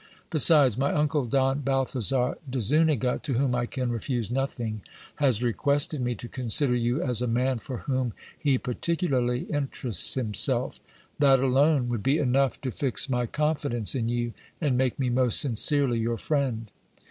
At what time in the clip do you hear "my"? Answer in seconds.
0.79-0.91, 13.11-13.27